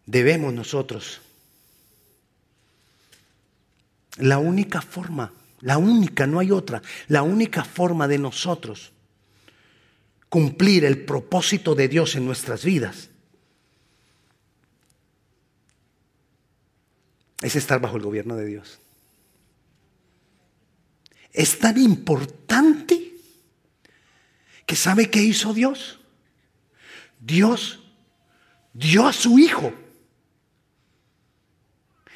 [0.05, 1.21] Debemos nosotros.
[4.19, 8.93] La única forma, la única, no hay otra, la única forma de nosotros
[10.29, 13.11] cumplir el propósito de Dios en nuestras vidas
[17.43, 18.81] es estar bajo el gobierno de Dios.
[21.33, 23.15] Es tan importante
[24.65, 26.01] que sabe qué hizo Dios.
[27.21, 27.81] Dios
[28.73, 29.73] dio a su hijo.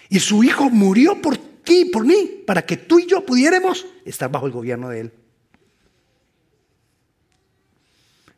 [0.08, 4.30] Y su hijo murió por ti, por mí, para que tú y yo pudiéramos estar
[4.30, 5.12] bajo el gobierno de él.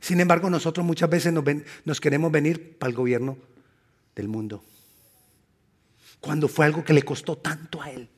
[0.02, 3.38] Sin embargo, nosotros muchas veces nos, queremos venir para el gobierno
[4.16, 4.64] del mundo.
[6.20, 8.08] Cuando fue algo que le costó tanto a él.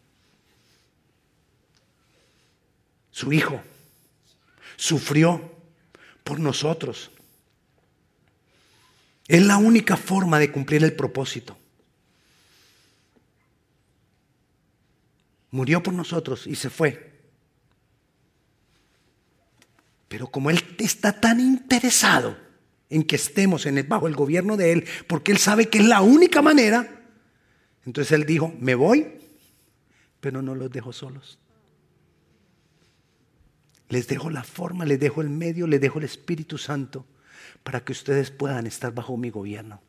[3.11, 3.61] Su hijo
[4.77, 5.53] sufrió
[6.25, 7.11] por nosotros.
[9.29, 11.55] Es la única forma de cumplir el propósito.
[15.51, 17.14] Murió por nosotros y se fue.
[20.15, 22.39] Pero como Él está tan interesado
[22.89, 26.03] en que estemos en bajo el gobierno de Él, porque Él sabe que es la
[26.03, 27.03] única manera,
[27.85, 29.09] entonces Él dijo, me voy,
[30.21, 31.41] pero no los dejo solos.
[33.89, 37.05] Les dejo la forma, les dejo el medio, les dejo el Espíritu Santo
[37.65, 39.83] para que ustedes puedan estar bajo mi gobierno.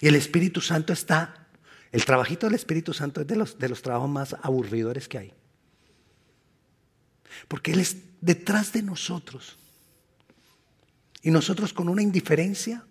[0.00, 1.48] Y el Espíritu Santo está,
[1.92, 5.34] el trabajito del Espíritu Santo es de los, de los trabajos más aburridores que hay.
[7.48, 9.56] Porque Él es detrás de nosotros.
[11.22, 12.84] Y nosotros con una indiferencia.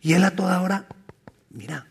[0.00, 0.88] Y Él a toda hora,
[1.50, 1.86] mira,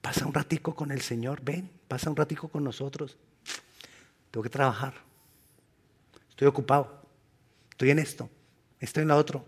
[0.00, 3.16] pasa un ratico con el Señor, ven, pasa un ratico con nosotros.
[4.30, 4.94] Tengo que trabajar.
[6.30, 7.02] Estoy ocupado.
[7.70, 8.30] Estoy en esto.
[8.80, 9.44] Estoy en lo otro.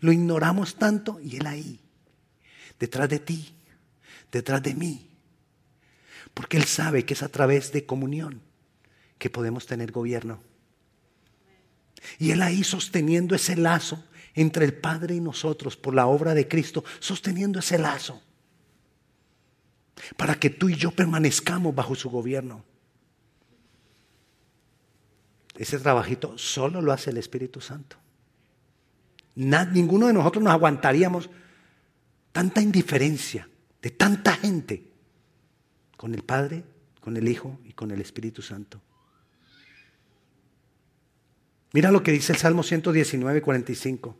[0.00, 1.80] Lo ignoramos tanto y Él ahí,
[2.78, 3.54] detrás de ti,
[4.30, 5.10] detrás de mí.
[6.34, 8.47] Porque Él sabe que es a través de comunión
[9.18, 10.40] que podemos tener gobierno.
[12.18, 14.04] Y Él ahí sosteniendo ese lazo
[14.34, 18.22] entre el Padre y nosotros por la obra de Cristo, sosteniendo ese lazo
[20.16, 22.64] para que tú y yo permanezcamos bajo su gobierno.
[25.56, 27.96] Ese trabajito solo lo hace el Espíritu Santo.
[29.34, 31.28] ninguno de nosotros nos aguantaríamos
[32.32, 33.48] tanta indiferencia
[33.82, 34.92] de tanta gente
[35.96, 36.64] con el Padre,
[37.00, 38.80] con el Hijo y con el Espíritu Santo.
[41.72, 44.16] Mira lo que dice el Salmo 119, 45.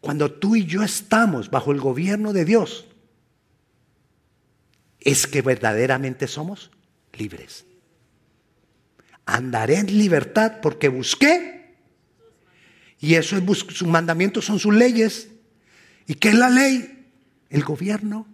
[0.00, 2.86] Cuando tú y yo estamos bajo el gobierno de Dios,
[5.00, 6.70] es que verdaderamente somos
[7.12, 7.64] libres.
[9.26, 11.76] Andaré en libertad porque busqué.
[13.00, 15.28] Y eso es sus mandamientos son sus leyes.
[16.06, 17.06] ¿Y qué es la ley?
[17.50, 18.26] El gobierno.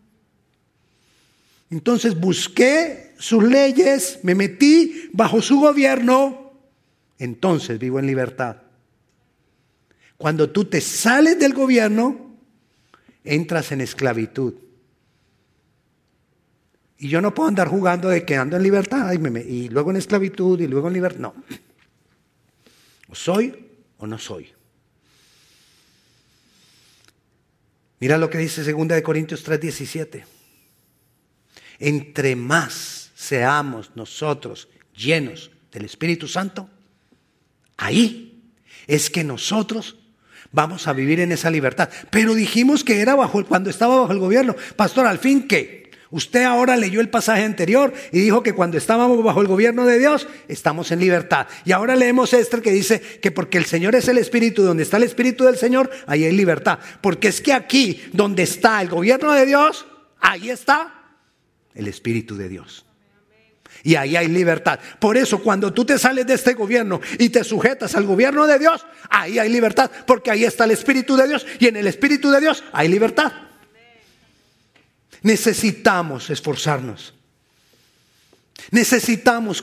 [1.70, 6.43] Entonces busqué sus leyes, me metí bajo su gobierno
[7.18, 8.56] entonces vivo en libertad.
[10.16, 12.36] Cuando tú te sales del gobierno,
[13.24, 14.54] entras en esclavitud.
[16.98, 19.96] Y yo no puedo andar jugando de que ando en libertad y, y luego en
[19.96, 21.20] esclavitud y luego en libertad.
[21.20, 21.34] No.
[23.08, 24.52] O soy o no soy.
[28.00, 30.24] Mira lo que dice 2 de Corintios 3:17.
[31.78, 36.68] Entre más seamos nosotros llenos del Espíritu Santo,
[37.76, 38.42] ahí
[38.86, 39.96] es que nosotros
[40.54, 41.90] vamos a vivir en esa libertad.
[42.10, 44.54] Pero dijimos que era bajo cuando estaba bajo el gobierno.
[44.76, 49.22] Pastor, al fin que usted ahora leyó el pasaje anterior y dijo que cuando estábamos
[49.24, 51.48] bajo el gobierno de Dios estamos en libertad.
[51.64, 54.96] Y ahora leemos Esther que dice que porque el Señor es el Espíritu, donde está
[54.96, 56.78] el Espíritu del Señor, ahí hay libertad.
[57.00, 59.86] Porque es que aquí donde está el gobierno de Dios,
[60.20, 61.02] ahí está
[61.74, 62.83] el Espíritu de Dios.
[63.84, 64.80] Y ahí hay libertad.
[64.98, 68.58] Por eso cuando tú te sales de este gobierno y te sujetas al gobierno de
[68.58, 72.30] Dios, ahí hay libertad, porque ahí está el Espíritu de Dios y en el Espíritu
[72.30, 73.30] de Dios hay libertad.
[75.20, 77.12] Necesitamos esforzarnos.
[78.70, 79.62] Necesitamos,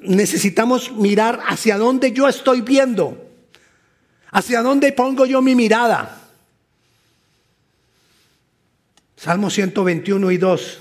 [0.00, 3.30] necesitamos mirar hacia dónde yo estoy viendo.
[4.30, 6.18] Hacia dónde pongo yo mi mirada.
[9.16, 10.78] Salmo 121 y 2.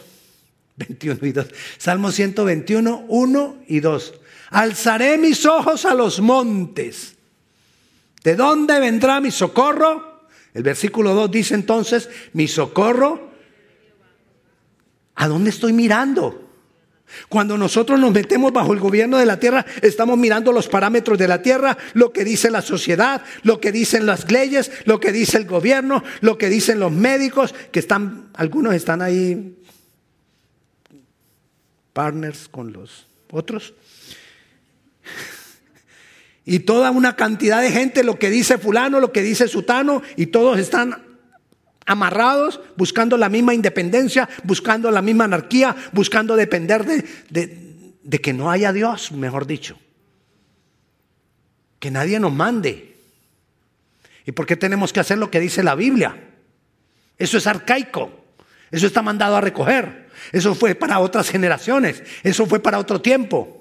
[0.79, 1.47] 21 y 2.
[1.77, 4.13] Salmo 121, 1 y 2.
[4.51, 7.15] Alzaré mis ojos a los montes.
[8.23, 10.27] ¿De dónde vendrá mi socorro?
[10.53, 13.29] El versículo 2 dice entonces, mi socorro.
[15.15, 16.45] ¿A dónde estoy mirando?
[17.27, 21.27] Cuando nosotros nos metemos bajo el gobierno de la tierra, estamos mirando los parámetros de
[21.27, 25.37] la tierra, lo que dice la sociedad, lo que dicen las leyes, lo que dice
[25.37, 29.58] el gobierno, lo que dicen los médicos, que están, algunos están ahí
[31.93, 33.73] partners con los otros.
[36.45, 40.27] Y toda una cantidad de gente, lo que dice fulano, lo que dice sutano, y
[40.27, 41.03] todos están
[41.85, 47.05] amarrados, buscando la misma independencia, buscando la misma anarquía, buscando depender de,
[48.03, 49.77] de que no haya Dios, mejor dicho.
[51.79, 52.95] Que nadie nos mande.
[54.25, 56.15] ¿Y por qué tenemos que hacer lo que dice la Biblia?
[57.17, 58.11] Eso es arcaico.
[58.71, 60.08] Eso está mandado a recoger.
[60.31, 62.03] Eso fue para otras generaciones.
[62.23, 63.59] Eso fue para otro tiempo.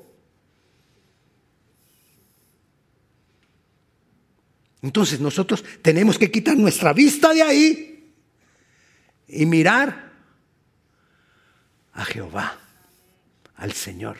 [4.82, 8.14] Entonces nosotros tenemos que quitar nuestra vista de ahí
[9.26, 10.12] y mirar
[11.92, 12.58] a Jehová,
[13.56, 14.18] al Señor.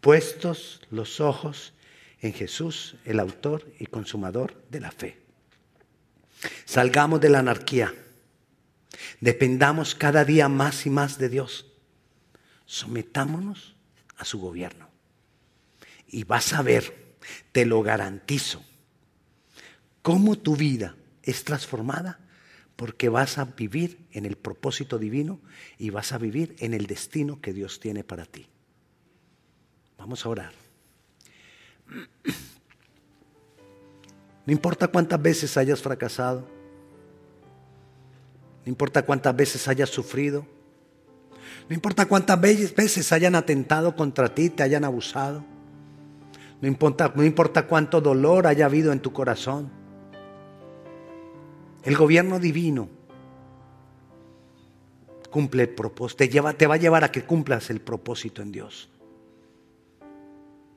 [0.00, 1.72] Puestos los ojos
[2.20, 5.18] en Jesús, el autor y consumador de la fe.
[6.64, 7.94] Salgamos de la anarquía.
[9.20, 11.66] Dependamos cada día más y más de Dios.
[12.66, 13.76] Sometámonos
[14.16, 14.88] a su gobierno.
[16.06, 17.14] Y vas a ver,
[17.52, 18.64] te lo garantizo,
[20.02, 22.20] cómo tu vida es transformada
[22.76, 25.40] porque vas a vivir en el propósito divino
[25.78, 28.46] y vas a vivir en el destino que Dios tiene para ti.
[29.98, 30.52] Vamos a orar.
[34.46, 36.48] No importa cuántas veces hayas fracasado,
[38.64, 40.46] no importa cuántas veces hayas sufrido.
[41.68, 45.44] No importa cuántas veces hayan atentado contra ti, te hayan abusado.
[46.60, 49.70] No importa, no importa cuánto dolor haya habido en tu corazón.
[51.82, 52.88] El gobierno divino
[55.30, 58.52] cumple el propósito, te, lleva, te va a llevar a que cumplas el propósito en
[58.52, 58.90] Dios.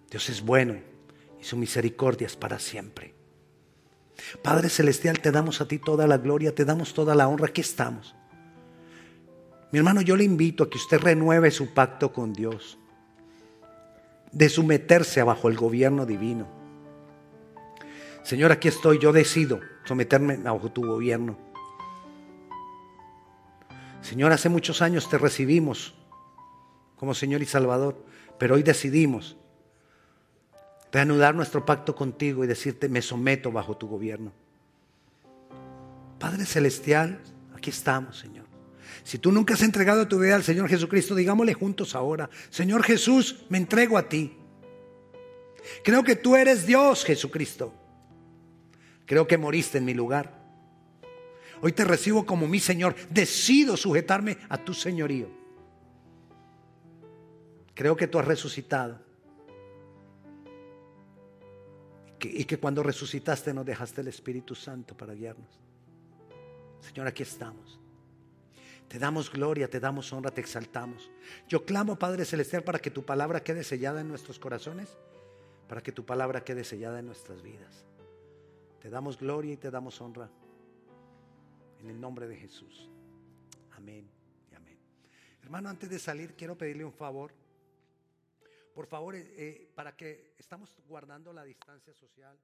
[0.10, 0.76] Dios es bueno
[1.42, 3.13] y su misericordia es para siempre.
[4.42, 7.48] Padre Celestial, te damos a ti toda la gloria, te damos toda la honra.
[7.48, 8.16] Aquí estamos.
[9.72, 12.78] Mi hermano, yo le invito a que usted renueve su pacto con Dios,
[14.32, 16.48] de someterse bajo el gobierno divino.
[18.24, 21.38] Señor, aquí estoy, yo decido someterme bajo tu gobierno.
[24.02, 25.96] Señor, hace muchos años te recibimos
[26.96, 28.06] como Señor y Salvador,
[28.38, 29.38] pero hoy decidimos
[30.94, 34.32] reanudar nuestro pacto contigo y decirte, me someto bajo tu gobierno.
[36.20, 37.20] Padre Celestial,
[37.56, 38.46] aquí estamos, Señor.
[39.04, 43.44] Si tú nunca has entregado tu vida al Señor Jesucristo, digámosle juntos ahora, Señor Jesús,
[43.50, 44.38] me entrego a ti.
[45.84, 47.74] Creo que tú eres Dios, Jesucristo.
[49.08, 50.44] Creo que moriste en mi lugar.
[51.62, 52.96] Hoy te recibo como mi Señor.
[53.10, 55.28] Decido sujetarme a tu señorío.
[57.74, 59.13] Creo que tú has resucitado
[62.24, 65.60] que, y que cuando resucitaste nos dejaste el Espíritu Santo para guiarnos.
[66.80, 67.82] Señor, aquí estamos.
[68.88, 71.12] Te damos gloria, te damos honra, te exaltamos.
[71.50, 74.96] Yo clamo, Padre Celestial, para que tu palabra quede sellada en nuestros corazones,
[75.68, 77.84] para que tu palabra quede sellada en nuestras vidas.
[78.80, 80.30] Te damos gloria y te damos honra.
[81.82, 82.90] En el nombre de Jesús.
[83.76, 84.10] Amén
[84.50, 84.78] y amén.
[85.42, 87.34] Hermano, antes de salir, quiero pedirle un favor.
[88.74, 92.40] Por favor, eh, eh, para que estamos guardando la distancia social.